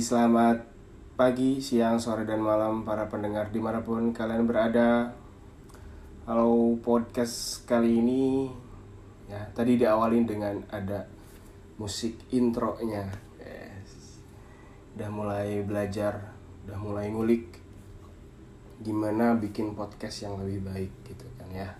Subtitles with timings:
[0.00, 0.64] Selamat
[1.12, 5.12] pagi, siang, sore, dan malam para pendengar di mana pun kalian berada.
[6.24, 8.48] Halo podcast kali ini.
[9.28, 11.04] Ya Tadi diawalin dengan ada
[11.76, 13.12] musik intronya.
[13.44, 14.24] Yes.
[14.96, 16.32] Udah mulai belajar,
[16.64, 17.60] udah mulai ngulik
[18.80, 21.76] Gimana bikin podcast yang lebih baik gitu kan ya.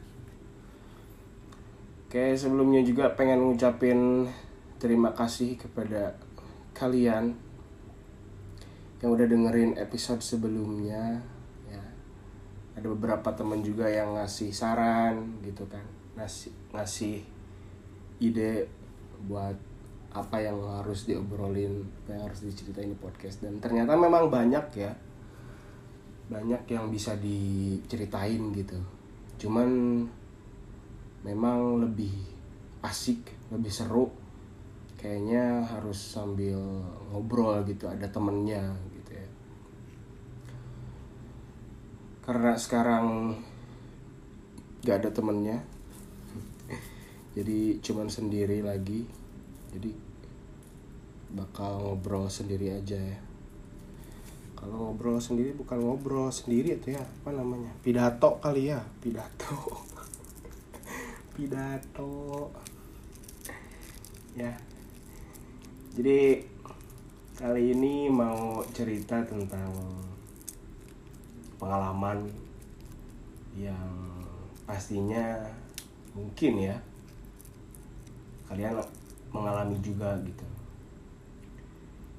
[2.04, 4.28] Oke sebelumnya juga pengen ngucapin
[4.76, 6.20] terima kasih kepada
[6.76, 7.48] kalian
[9.00, 11.20] yang udah dengerin episode sebelumnya
[11.68, 11.82] ya.
[12.76, 15.82] Ada beberapa temen juga yang ngasih saran gitu kan
[16.20, 17.24] ngasih ngasih
[18.20, 18.68] ide
[19.24, 19.56] buat
[20.10, 23.40] apa yang harus diobrolin apa yang harus diceritain di podcast.
[23.40, 24.92] Dan ternyata memang banyak ya
[26.30, 28.78] banyak yang bisa diceritain gitu.
[29.40, 30.04] Cuman
[31.24, 32.12] memang lebih
[32.80, 34.08] asik lebih seru
[34.96, 36.60] kayaknya harus sambil
[37.12, 39.28] ngobrol gitu ada temennya gitu ya
[42.30, 43.34] karena sekarang
[44.86, 45.66] gak ada temennya.
[47.34, 49.02] Jadi cuman sendiri lagi.
[49.74, 49.90] Jadi
[51.34, 53.18] bakal ngobrol sendiri aja ya.
[54.54, 57.74] Kalau ngobrol sendiri bukan ngobrol sendiri itu ya apa namanya?
[57.82, 59.82] Pidato kali ya pidato.
[61.34, 62.14] Pidato.
[64.38, 64.54] Ya.
[65.98, 66.46] Jadi
[67.34, 69.74] kali ini mau cerita tentang
[71.60, 72.24] pengalaman
[73.52, 73.92] yang
[74.64, 75.36] pastinya
[76.16, 76.76] mungkin ya
[78.48, 78.80] kalian
[79.30, 80.46] mengalami juga gitu.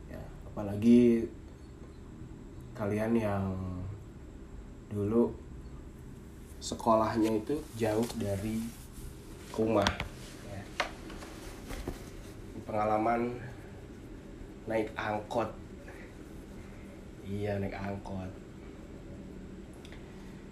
[0.07, 1.27] Ya, apalagi
[2.77, 3.51] kalian yang
[4.87, 5.33] dulu
[6.61, 8.61] sekolahnya itu jauh dari
[9.51, 9.89] rumah.
[10.47, 10.63] Ya.
[12.63, 13.41] Pengalaman
[14.69, 15.49] naik angkot
[17.25, 18.29] iya naik angkot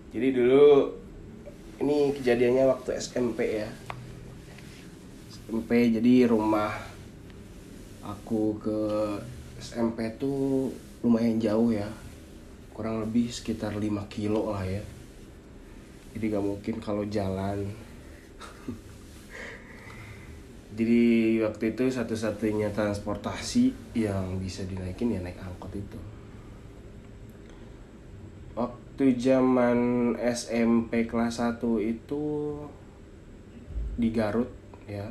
[0.10, 0.90] jadi dulu
[1.86, 3.70] ini kejadiannya waktu SMP ya.
[5.30, 6.74] SMP jadi rumah
[8.02, 8.80] aku ke
[9.62, 10.74] SMP tuh
[11.06, 11.86] lumayan jauh ya.
[12.74, 14.82] Kurang lebih sekitar 5 kilo lah ya.
[16.18, 17.70] Jadi gak mungkin kalau jalan.
[20.80, 26.19] Jadi waktu itu satu-satunya transportasi yang bisa dinaikin ya naik angkot itu
[29.00, 29.80] waktu zaman
[30.20, 32.52] SMP kelas 1 itu
[33.96, 34.52] di Garut
[34.92, 35.08] ya.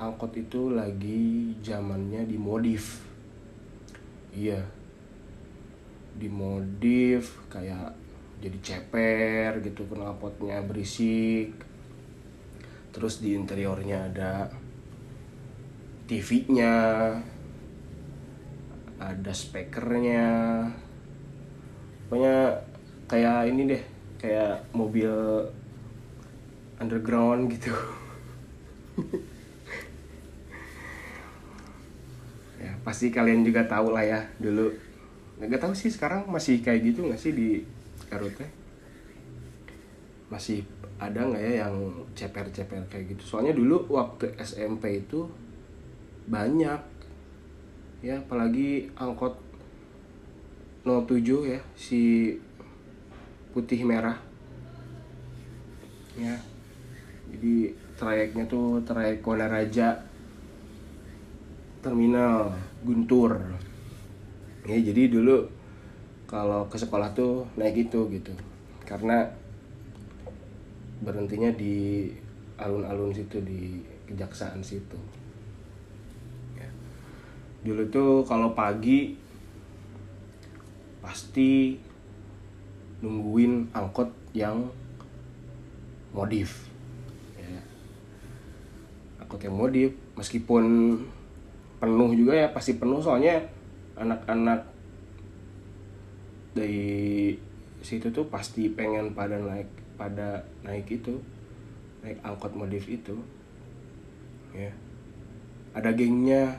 [0.00, 3.04] Angkot itu lagi zamannya dimodif
[4.32, 4.64] iya.
[6.16, 7.92] Dimodif kayak
[8.40, 11.52] jadi ceper gitu knalpotnya berisik.
[12.88, 14.48] Terus di interiornya ada
[16.08, 16.72] TV-nya
[18.96, 20.32] ada speakernya.
[20.72, 20.83] pokoknya
[23.14, 23.82] kayak ini deh
[24.18, 25.14] kayak mobil
[26.82, 27.70] underground gitu.
[32.64, 34.72] Ya pasti kalian juga tahu lah ya dulu.
[35.36, 37.60] Nggak tahu sih sekarang masih kayak gitu nggak sih di
[38.08, 38.48] Garut teh
[40.32, 40.64] masih
[40.96, 41.76] ada nggak ya yang
[42.16, 43.36] ceper-ceper kayak gitu?
[43.36, 45.28] Soalnya dulu waktu SMP itu
[46.24, 46.80] banyak.
[48.00, 49.36] Ya apalagi angkot
[50.88, 52.32] 07 ya si
[53.54, 54.18] putih merah.
[56.18, 56.34] Ya.
[57.30, 60.02] Jadi trayeknya tuh trayek Raja
[61.78, 62.50] terminal
[62.82, 63.38] Guntur.
[64.66, 65.46] Ya jadi dulu
[66.26, 68.34] kalau ke sekolah tuh naik itu gitu.
[68.82, 69.22] Karena
[71.04, 72.10] berhentinya di
[72.58, 73.78] alun-alun situ di
[74.10, 74.98] kejaksaan situ.
[76.58, 76.68] Ya.
[77.62, 79.16] dulu tuh kalau pagi
[81.04, 81.76] pasti
[83.04, 84.72] nungguin angkot yang
[86.16, 86.72] modif.
[87.36, 87.60] Ya.
[89.20, 90.64] angkot yang modif meskipun
[91.76, 93.04] penuh juga ya pasti penuh.
[93.04, 93.44] Soalnya
[94.00, 94.64] anak-anak
[96.56, 97.36] dari
[97.84, 99.68] situ tuh pasti pengen pada naik
[100.00, 101.20] pada naik itu
[102.00, 103.20] naik angkot modif itu.
[104.56, 104.72] Ya.
[105.76, 106.56] Ada gengnya.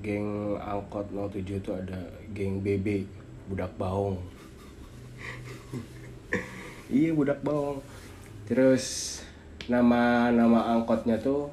[0.00, 2.00] Geng angkot 07 itu ada
[2.32, 3.04] geng BB
[3.52, 4.16] budak baung
[6.98, 7.82] iya budak baung
[8.50, 9.18] terus
[9.70, 11.46] nama nama angkotnya tuh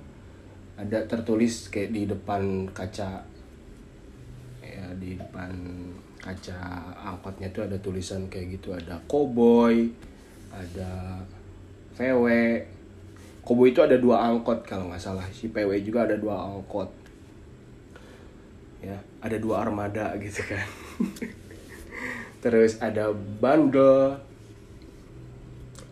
[0.78, 3.26] ada tertulis kayak di depan kaca.
[4.62, 5.50] Ya di depan
[6.22, 8.78] kaca angkotnya tuh ada tulisan kayak gitu.
[8.78, 9.90] Ada cowboy
[10.54, 11.22] ada
[11.98, 12.26] VW
[13.48, 15.24] Kobo itu ada dua angkot kalau nggak salah.
[15.34, 16.92] Si PW juga ada dua angkot.
[18.86, 20.62] Ya ada dua armada gitu kan
[22.48, 24.16] terus ada bandel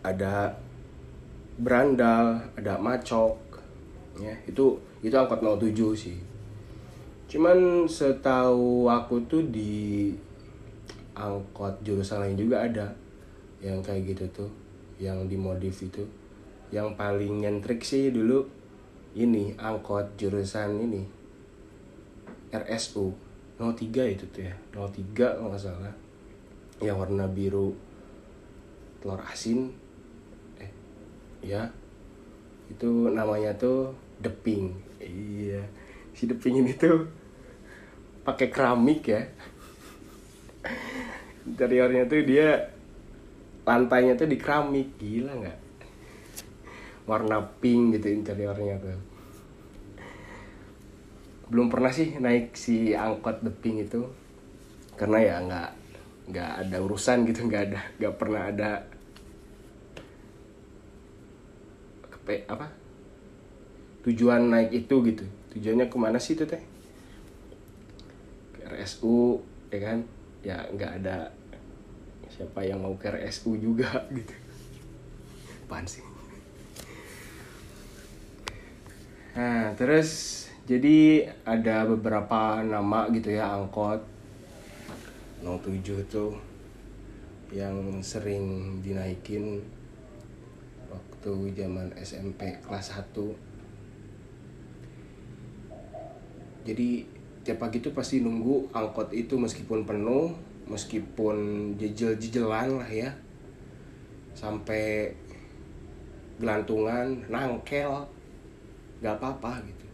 [0.00, 0.56] ada
[1.60, 3.36] berandal ada macok
[4.16, 4.32] ya.
[4.48, 6.16] Itu itu angkot 07 sih.
[7.28, 10.16] Cuman setahu aku tuh di
[11.12, 12.88] angkot jurusan lain juga ada
[13.60, 14.50] yang kayak gitu tuh
[14.96, 16.08] yang dimodif itu.
[16.72, 18.48] Yang paling nyentrik sih dulu
[19.12, 21.04] ini angkot jurusan ini.
[22.48, 23.12] RSU
[23.60, 26.05] 03 itu tuh ya 03 kalau nggak salah
[26.80, 27.72] yang warna biru
[29.00, 29.72] telur asin.
[30.60, 30.70] Eh
[31.44, 31.72] ya.
[32.66, 35.62] Itu namanya tuh deping iya.
[36.16, 37.06] Si deping ini tuh
[38.24, 39.22] pakai keramik ya.
[41.46, 42.74] Interiornya tuh dia
[43.62, 44.98] lantainya tuh di keramik.
[44.98, 45.58] Gila nggak?
[47.06, 48.98] Warna pink gitu interiornya tuh.
[51.46, 54.02] Belum pernah sih naik si angkot the pink itu.
[54.98, 55.85] Karena ya nggak
[56.26, 58.70] nggak ada urusan gitu nggak ada nggak pernah ada
[62.10, 62.66] kepe apa?
[64.02, 65.24] Tujuan naik itu gitu.
[65.54, 66.62] Tujuannya ke mana sih itu teh?
[68.58, 69.38] Ke RSU
[69.70, 69.98] ya kan?
[70.42, 71.30] Ya nggak ada
[72.26, 73.86] siapa yang mau ke RSU juga
[74.18, 74.34] gitu.
[75.66, 76.02] Apaan sih?
[79.36, 84.15] Nah, terus jadi ada beberapa nama gitu ya angkot
[85.46, 86.34] 07 tuh
[87.54, 89.62] yang sering dinaikin
[90.90, 93.14] waktu zaman SMP kelas 1.
[96.66, 97.06] Jadi
[97.46, 100.34] tiap pagi tuh pasti nunggu angkot itu meskipun penuh,
[100.66, 101.36] meskipun
[101.78, 103.14] jejel-jejelan lah ya.
[104.34, 105.14] Sampai
[106.42, 108.02] gelantungan, nangkel,
[108.98, 109.86] gak apa-apa gitu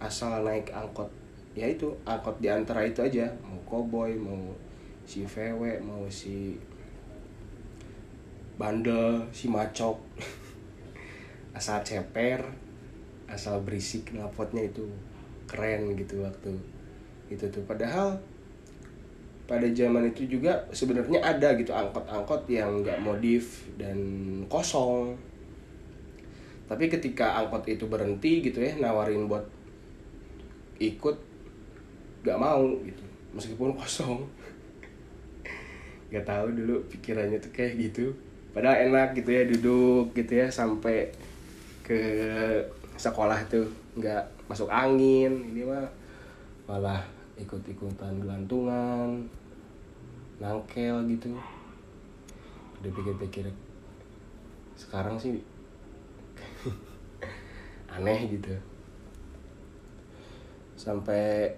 [0.00, 1.12] asal naik angkot
[1.52, 4.56] ya itu angkot di antara itu aja mau koboi mau
[5.10, 6.54] si VW mau si
[8.54, 9.98] bandel si macok.
[11.58, 12.38] Asal ceper
[13.26, 14.86] asal berisik ngapotnya itu.
[15.50, 16.54] Keren gitu waktu
[17.26, 17.62] itu tuh.
[17.66, 18.14] Padahal
[19.50, 23.98] pada zaman itu juga sebenarnya ada gitu angkot-angkot yang nggak modif dan
[24.46, 25.18] kosong.
[26.70, 29.42] Tapi ketika angkot itu berhenti gitu ya nawarin buat
[30.78, 31.16] ikut
[32.22, 33.02] gak mau gitu.
[33.34, 34.22] Meskipun kosong
[36.10, 38.10] gak tahu dulu pikirannya tuh kayak gitu.
[38.50, 41.06] Padahal enak gitu ya duduk gitu ya sampai
[41.86, 42.00] ke
[42.98, 43.70] sekolah tuh.
[43.94, 45.86] Nggak masuk angin ini mah
[46.66, 47.02] malah
[47.38, 49.22] ikut-ikutan gelantungan
[50.42, 51.30] nangkel gitu.
[52.82, 53.46] Udah pikir-pikir
[54.74, 55.38] sekarang sih
[57.94, 58.50] aneh gitu.
[60.74, 61.54] Sampai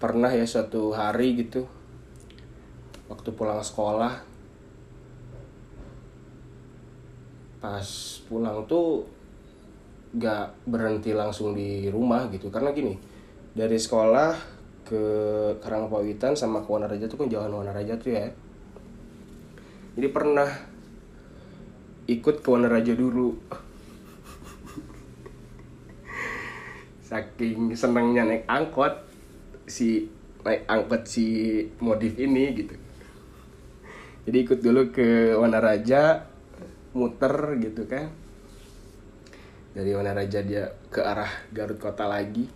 [0.00, 1.68] pernah ya suatu hari gitu
[3.08, 4.34] waktu pulang sekolah
[7.64, 7.88] pas
[8.28, 9.08] pulang tuh
[10.14, 12.52] gak berhenti langsung di rumah gitu.
[12.52, 12.92] Karena gini
[13.56, 14.36] dari sekolah
[14.84, 15.00] ke
[15.64, 18.28] Karangpawitan sama ke Wanaraja tuh kan jauhan Wanaraja tuh ya.
[19.96, 20.44] Jadi pernah
[22.04, 23.32] ikut ke Wanaraja dulu.
[27.08, 29.08] Saking senangnya naik angkot
[29.64, 30.12] si
[30.44, 31.24] naik angkot si
[31.80, 32.83] modif ini gitu
[34.24, 36.24] jadi ikut dulu ke Wanaraja
[36.96, 38.08] muter gitu kan.
[39.74, 42.48] Dari Wanaraja dia ke arah Garut kota lagi.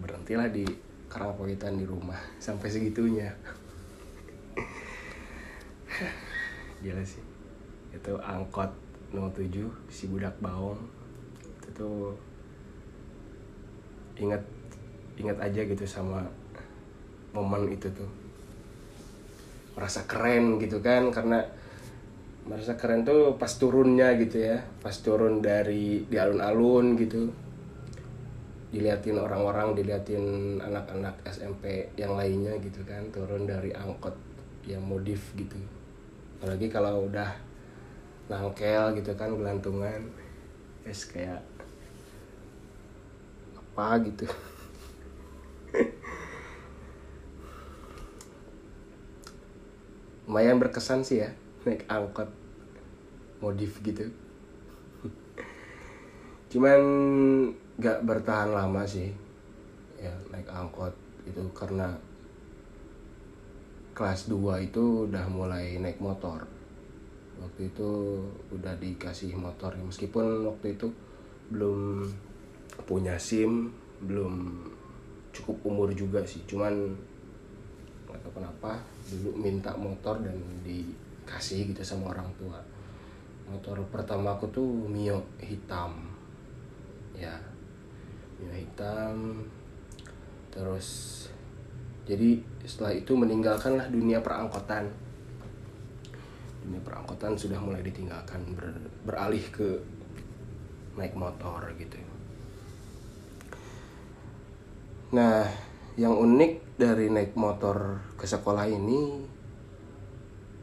[0.00, 0.66] Berhentilah di
[1.10, 3.30] Karangpawitan di rumah sampai segitunya.
[6.82, 7.22] Gila sih.
[7.94, 8.70] Itu angkot
[9.10, 10.78] 07 si budak bawang
[11.58, 12.14] itu tuh
[14.18, 14.42] ingat
[15.18, 16.22] ingat aja gitu sama
[17.34, 18.06] momen itu tuh
[19.80, 21.40] merasa keren gitu kan karena
[22.44, 27.32] merasa keren tuh pas turunnya gitu ya pas turun dari di alun-alun gitu.
[28.70, 34.14] Diliatin orang-orang diliatin anak-anak SMP yang lainnya gitu kan turun dari angkot
[34.68, 35.56] yang modif gitu.
[36.38, 37.32] Apalagi kalau udah
[38.28, 40.12] nangkel gitu kan gelantungan
[40.84, 41.40] es kayak
[43.56, 44.28] apa gitu
[50.30, 51.30] lumayan berkesan sih ya
[51.66, 52.30] naik angkot
[53.42, 54.06] modif gitu.
[56.54, 56.80] Cuman
[57.82, 59.10] gak bertahan lama sih
[59.98, 60.94] ya naik angkot
[61.26, 61.98] itu karena
[63.90, 66.46] kelas 2 itu udah mulai naik motor.
[67.42, 67.90] Waktu itu
[68.54, 70.94] udah dikasih motor meskipun waktu itu
[71.50, 72.06] belum
[72.86, 73.74] punya sim
[74.06, 74.62] belum
[75.34, 76.46] cukup umur juga sih.
[76.46, 76.94] Cuman
[78.18, 78.82] tahu kenapa?
[79.06, 80.34] Dulu minta motor dan
[80.66, 82.58] dikasih gitu sama orang tua.
[83.46, 86.10] Motor pertama aku tuh Mio hitam.
[87.14, 87.38] Ya
[88.42, 89.46] Mio hitam.
[90.50, 91.20] Terus
[92.10, 94.90] jadi setelah itu meninggalkanlah dunia perangkotan.
[96.66, 98.74] Dunia perangkotan sudah mulai ditinggalkan ber,
[99.06, 99.78] beralih ke
[100.98, 101.96] naik motor gitu.
[105.14, 105.69] Nah
[106.00, 109.20] yang unik dari naik motor ke sekolah ini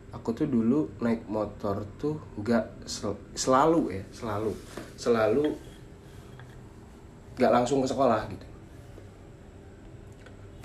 [0.09, 4.51] aku tuh dulu naik motor tuh nggak sel selalu ya selalu.
[4.97, 5.45] Selalu
[7.37, 8.47] nggak langsung ke sekolah gitu.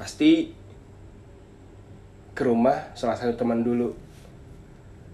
[0.00, 0.30] Pasti
[2.32, 3.92] ke rumah salah satu teman dulu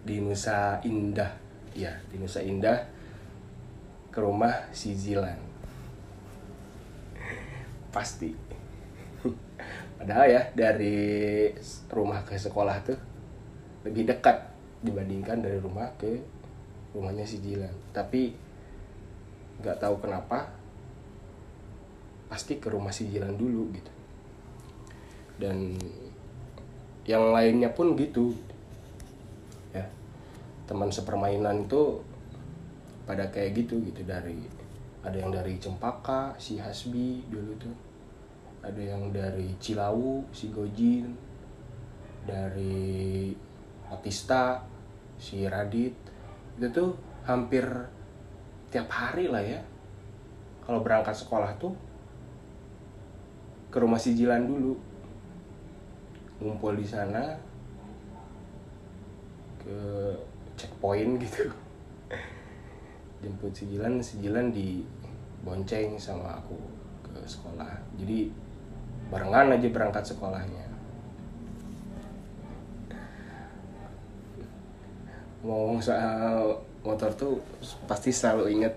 [0.06, 1.34] di Nusa Indah.
[1.74, 2.86] Ya di Nusa Indah
[4.14, 5.42] ke rumah si Zilan.
[7.90, 8.47] Pasti
[9.98, 11.50] padahal ya dari
[11.90, 12.98] rumah ke sekolah tuh
[13.82, 14.48] lebih dekat
[14.80, 16.22] dibandingkan dari rumah ke
[16.94, 18.32] rumahnya si Jilan tapi
[19.58, 20.58] nggak tahu kenapa
[22.28, 23.92] pasti ke rumah si Jilan dulu gitu.
[25.40, 25.74] Dan
[27.08, 28.36] yang lainnya pun gitu.
[29.72, 29.88] Ya
[30.68, 32.04] teman sepermainan itu
[33.08, 34.44] pada kayak gitu gitu dari
[35.00, 37.74] ada yang dari Cempaka si Hasbi dulu tuh
[38.62, 41.14] ada yang dari Cilawu si Gojin
[42.28, 43.32] dari
[43.88, 44.60] Otista
[45.16, 45.94] si Radit.
[46.60, 46.90] Itu tuh
[47.24, 47.64] hampir
[48.68, 49.60] tiap hari lah ya.
[50.64, 51.72] Kalau berangkat sekolah tuh
[53.72, 54.76] ke rumah si Jilan dulu.
[56.38, 57.34] Ngumpul di sana
[59.58, 59.78] ke
[60.54, 61.48] checkpoint gitu.
[63.24, 64.84] Jemput si Jilan si Jilan di
[65.42, 66.58] bonceng sama aku
[67.02, 67.72] ke sekolah.
[67.98, 68.47] Jadi
[69.08, 70.64] barengan aja berangkat sekolahnya.
[75.40, 77.40] Ngomong soal motor tuh
[77.88, 78.74] pasti selalu inget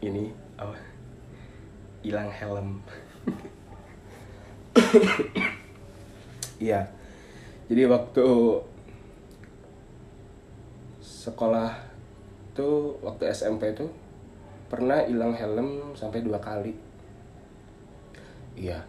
[0.00, 0.76] ini apa?
[2.00, 2.68] Hilang helm.
[6.56, 6.88] Iya.
[7.68, 8.26] Jadi waktu
[11.04, 11.74] sekolah
[12.56, 13.90] tuh waktu SMP tuh
[14.72, 16.72] pernah hilang helm sampai dua kali
[18.56, 18.80] iya.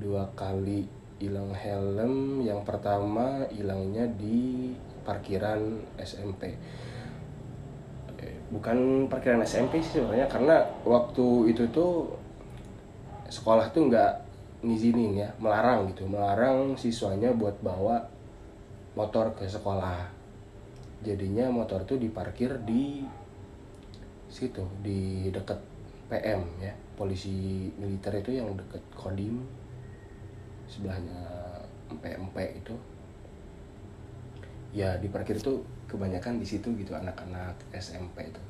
[0.00, 0.88] Dua kali
[1.22, 4.74] hilang helm yang pertama hilangnya di
[5.06, 6.50] parkiran SMP
[8.18, 12.10] eh, bukan parkiran SMP sih sebenarnya karena waktu itu tuh
[13.30, 14.12] sekolah tuh nggak
[14.62, 16.06] ngizinin ya melarang gitu.
[16.06, 17.98] Melarang siswanya buat bawa
[18.94, 20.06] motor ke sekolah.
[21.02, 23.02] Jadinya motor tuh diparkir di
[24.30, 25.58] situ di dekat
[26.08, 29.42] PM ya polisi militer itu yang deket Kodim
[30.68, 31.20] sebelahnya
[31.92, 32.74] MP-MP itu.
[34.72, 38.42] Ya di parkir itu kebanyakan di situ gitu anak-anak SMP itu.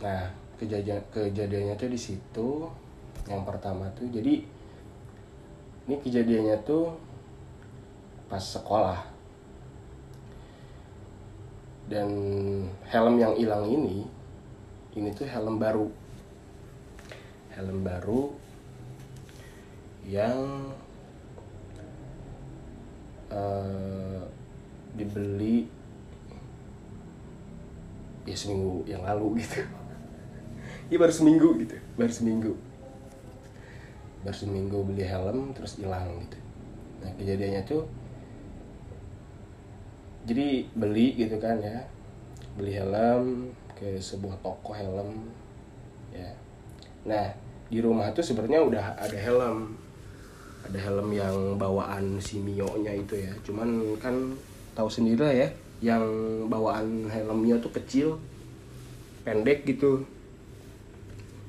[0.00, 2.48] Nah kejadian kejadiannya tuh di situ
[3.28, 4.42] yang pertama tuh jadi
[5.86, 6.96] ini kejadiannya tuh
[8.30, 9.12] pas sekolah.
[11.92, 12.08] Dan
[12.88, 14.08] helm yang hilang ini
[14.96, 15.88] ini tuh helm baru.
[17.52, 18.32] Helm baru
[20.08, 20.72] yang
[23.30, 24.24] uh,
[24.92, 25.70] dibeli
[28.28, 29.64] ya seminggu yang lalu gitu.
[30.92, 32.52] Ya baru seminggu gitu baru seminggu.
[34.20, 36.36] Baru seminggu beli helm terus hilang gitu.
[37.00, 37.88] Nah kejadiannya tuh
[40.28, 41.88] jadi beli gitu kan ya.
[42.60, 45.28] Beli helm ke sebuah toko helm
[46.12, 46.30] ya.
[47.08, 47.32] Nah
[47.72, 49.76] di rumah tuh sebenarnya udah ada helm.
[50.62, 53.32] Ada helm yang bawaan si Mio nya itu ya.
[53.42, 54.14] Cuman kan
[54.78, 55.48] tahu sendiri lah ya
[55.82, 56.04] yang
[56.46, 58.20] bawaan helmnya tuh kecil
[59.26, 60.06] pendek gitu.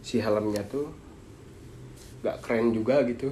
[0.01, 0.89] Si helmnya tuh
[2.25, 3.29] gak keren juga gitu.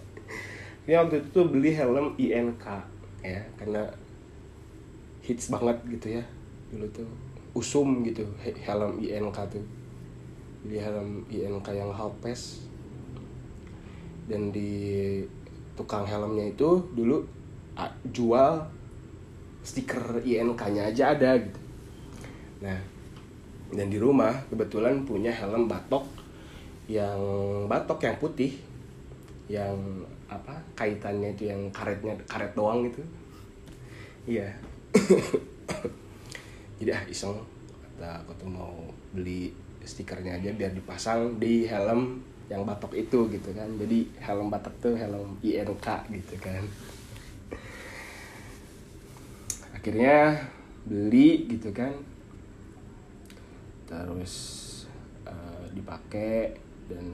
[0.86, 2.64] Ini waktu itu tuh beli helm INK
[3.20, 3.42] ya.
[3.60, 3.84] Karena
[5.26, 6.24] hits banget gitu ya
[6.70, 7.10] dulu tuh
[7.56, 8.28] usum gitu
[8.60, 9.64] helm INK tuh.
[10.60, 12.68] Beli helm INK yang halpes.
[14.28, 15.22] Dan di
[15.76, 17.24] tukang helmnya itu dulu
[18.12, 18.64] jual
[19.66, 21.60] stiker INK-nya aja ada gitu.
[22.62, 22.78] Nah
[23.66, 26.06] dan di rumah kebetulan punya helm batok
[26.86, 27.18] yang
[27.66, 28.52] batok yang putih
[29.50, 29.74] yang
[30.30, 33.02] apa kaitannya itu yang karetnya karet doang gitu.
[34.26, 34.54] Iya
[36.76, 37.36] jadi ah iseng.
[37.96, 38.74] Kata aku tuh mau
[39.16, 42.20] beli stikernya aja biar dipasang di helm
[42.52, 43.68] yang batok itu gitu kan.
[43.80, 46.62] Jadi helm batok tuh helm INK gitu kan.
[49.72, 50.36] Akhirnya
[50.84, 51.94] beli gitu kan.
[53.86, 54.34] Terus
[55.24, 56.58] uh, dipakai
[56.90, 57.06] dan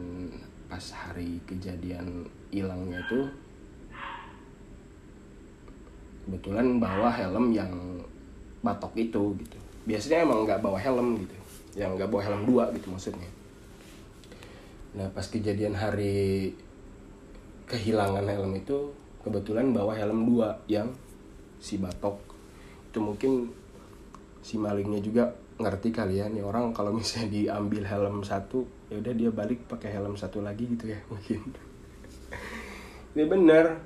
[0.73, 3.29] pas hari kejadian hilangnya itu
[6.25, 8.01] kebetulan bawa helm yang
[8.63, 9.59] batok itu gitu.
[9.85, 11.37] Biasanya emang nggak bawa helm gitu.
[11.77, 13.31] Yang nggak bawa helm dua gitu maksudnya.
[14.97, 16.55] Nah pas kejadian hari
[17.67, 18.95] kehilangan helm itu
[19.27, 20.95] kebetulan bawa helm dua yang
[21.59, 22.19] si batok.
[22.91, 23.51] Itu mungkin
[24.43, 25.31] si malingnya juga
[25.63, 30.19] ngerti kalian ya orang kalau misalnya diambil helm satu ya udah dia balik pakai helm
[30.19, 31.41] satu lagi gitu ya mungkin.
[33.13, 33.77] Ini bener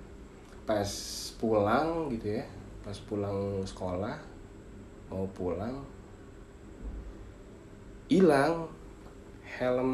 [0.67, 0.91] pas
[1.39, 2.45] pulang gitu ya
[2.83, 4.36] pas pulang sekolah
[5.11, 5.83] mau pulang
[8.07, 8.71] hilang
[9.43, 9.93] helm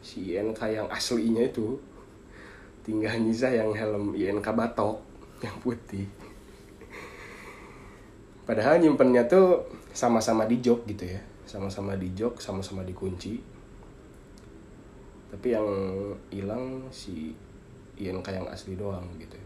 [0.00, 1.76] si INK yang aslinya itu.
[2.86, 5.02] Tinggal nyisa yang helm INK batok
[5.42, 6.06] yang putih.
[8.46, 11.20] Padahal nyimpennya tuh sama-sama di jok gitu ya.
[11.44, 13.42] Sama-sama di jok sama-sama dikunci.
[15.34, 15.68] Tapi yang
[16.30, 17.34] hilang si
[17.98, 19.36] INK yang asli doang gitu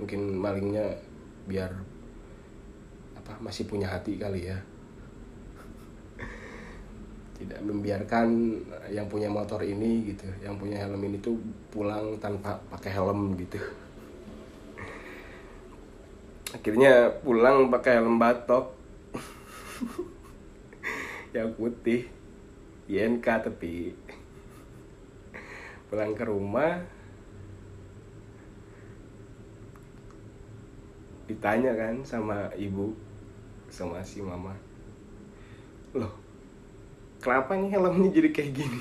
[0.00, 0.96] mungkin malingnya
[1.44, 1.68] biar
[3.30, 4.58] apa masih punya hati kali ya?
[7.38, 8.58] Tidak membiarkan
[8.90, 11.38] yang punya motor ini gitu yang punya helm ini tuh
[11.70, 13.62] pulang tanpa pakai helm gitu.
[16.50, 18.74] Akhirnya pulang pakai helm batok.
[21.36, 22.00] Yang putih
[22.90, 23.94] INK tapi
[25.86, 26.82] pulang ke rumah.
[31.30, 32.90] Ditanya kan sama ibu
[33.70, 34.52] sama si mama.
[35.94, 36.30] Loh
[37.20, 38.80] kenapa nih helmnya jadi kayak gini?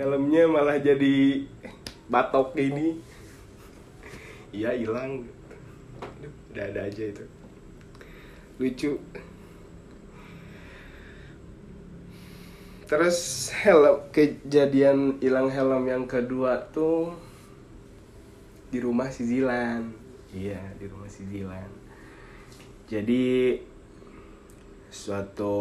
[0.00, 1.44] Helmnya malah jadi
[2.08, 2.98] batok gini.
[4.50, 5.28] Iya hilang.
[6.54, 7.24] Udah ada aja itu.
[8.56, 8.92] Lucu.
[12.88, 17.12] Terus helm kejadian hilang helm yang kedua tuh
[18.72, 20.07] di rumah si Zilan
[20.38, 21.70] iya di rumah si Zilan.
[22.86, 23.58] Jadi
[24.88, 25.54] suatu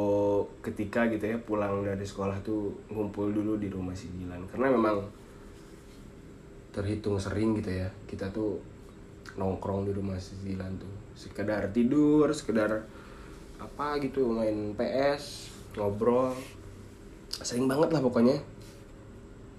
[0.64, 5.04] ketika gitu ya pulang dari sekolah tuh ngumpul dulu di rumah si Jilan karena memang
[6.72, 8.56] terhitung sering gitu ya kita tuh
[9.36, 10.94] nongkrong di rumah si Jilan tuh.
[11.18, 12.86] Sekedar tidur sekedar
[13.58, 16.32] apa gitu main PS ngobrol.
[17.42, 18.38] Sering banget lah pokoknya.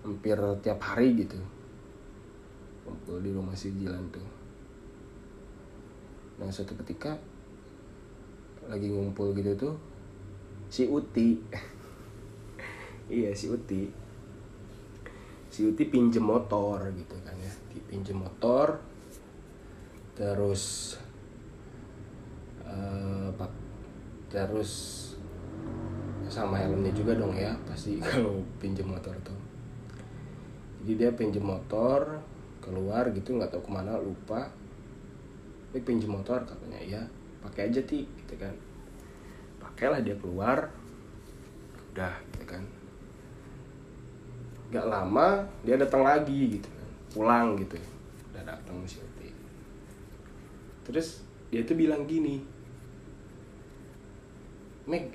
[0.07, 1.37] Hampir tiap hari gitu.
[2.87, 4.38] Ngumpul di rumah si Jilan tuh
[6.38, 7.18] nah suatu ketika
[8.68, 9.74] lagi ngumpul gitu tuh
[10.68, 11.29] si Uti.
[13.09, 13.88] Iya si Uti.
[15.48, 17.48] Si Uti pinjem motor gitu kan ya.
[17.88, 18.77] Pinjem motor
[20.12, 20.98] terus
[22.68, 23.33] uh,
[24.29, 24.72] terus
[26.29, 29.40] sama helmnya juga dong ya pasti kalau pinjem motor tuh.
[30.85, 32.20] Jadi dia pinjem motor
[32.61, 34.53] keluar gitu nggak tahu ke mana lupa
[35.68, 37.02] tapi pinjem motor katanya ya
[37.44, 38.54] pakai aja ti gitu kan.
[39.61, 40.72] Pakailah dia keluar.
[41.92, 42.64] Udah gitu kan.
[44.72, 46.88] Gak lama dia datang lagi gitu kan.
[47.12, 47.76] Pulang gitu.
[48.33, 49.38] Udah datang si Uti
[50.88, 51.20] terus
[51.52, 52.40] dia tuh bilang gini
[54.88, 55.12] Meg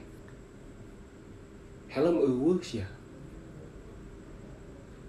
[1.89, 2.89] helm eueuh sih ya?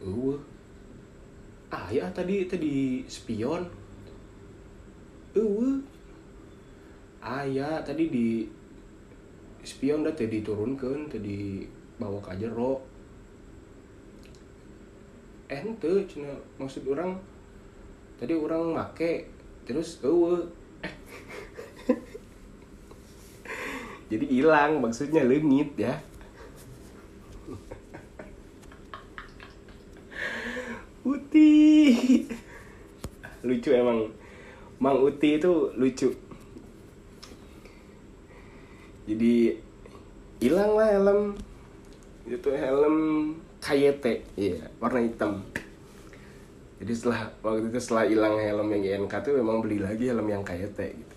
[0.00, 0.40] Eueuh.
[1.68, 3.68] Ah ya tadi tadi spion
[5.34, 5.82] eueuh
[7.24, 8.46] ayah tadi di
[9.64, 11.66] spion dah tadi turunkan tadi
[11.98, 12.78] bawa ke jero.
[15.50, 17.18] Ente cina maksud orang
[18.20, 19.26] tadi orang make
[19.66, 20.46] terus ewe.
[24.12, 25.96] Jadi hilang maksudnya lengit ya.
[31.08, 31.48] Uti
[33.44, 34.08] lucu emang
[34.84, 36.12] Mang Uti itu lucu.
[39.08, 39.56] Jadi
[40.44, 41.20] hilang lah helm.
[42.28, 42.96] Itu helm
[43.64, 44.04] KYT
[44.36, 44.68] iya.
[44.76, 45.40] warna hitam.
[46.84, 50.44] Jadi setelah waktu itu setelah hilang helm yang INK tuh memang beli lagi helm yang
[50.44, 51.16] KYT gitu.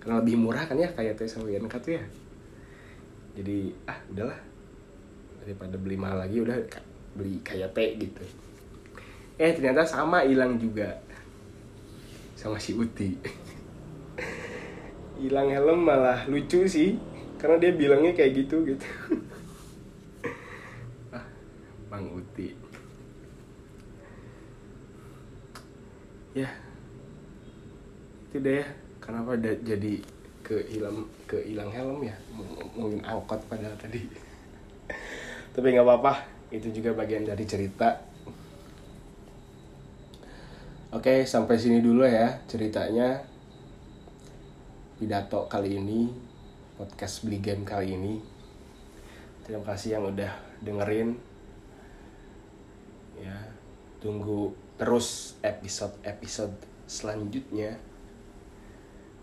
[0.00, 2.04] Karena lebih murah kan ya KYT sama INK tuh ya.
[3.36, 4.40] Jadi ah udahlah
[5.44, 6.64] daripada beli mahal lagi udah
[7.12, 8.24] beli KYT gitu.
[9.36, 10.96] Eh ternyata sama hilang juga
[12.40, 13.20] sama si Uti.
[15.20, 16.96] Hilang helm malah lucu sih
[17.36, 18.88] karena dia bilangnya kayak gitu gitu.
[21.12, 21.20] Ah
[21.92, 22.56] Bang Uti.
[26.32, 26.48] Ya.
[28.32, 28.66] Itu deh ya
[29.04, 30.00] kenapa ada jadi
[30.40, 32.16] ke hilang ke hilang helm ya?
[32.72, 34.00] Mungkin angkot padahal tadi.
[35.52, 36.24] Tapi nggak apa-apa
[36.56, 38.09] itu juga bagian dari cerita
[40.90, 43.22] oke sampai sini dulu ya ceritanya.
[45.00, 46.12] Pidato kali ini
[46.76, 48.20] podcast beli game kali ini.
[49.46, 51.16] Terima kasih yang udah dengerin.
[53.16, 53.36] Ya
[54.02, 56.52] tunggu terus episode-episode
[56.84, 57.78] selanjutnya.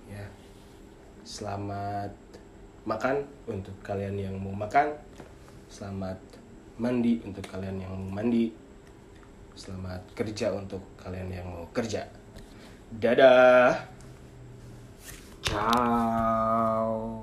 [0.07, 0.25] Ya
[1.27, 2.15] selamat
[2.87, 4.95] makan untuk kalian yang mau makan.
[5.67, 6.17] Selamat
[6.79, 8.66] mandi untuk kalian yang mau mandi
[9.57, 12.05] selamat kerja untuk kalian yang mau kerja.
[12.93, 13.73] Dadah.
[15.41, 17.16] Ciao